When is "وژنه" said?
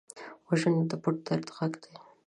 0.47-0.83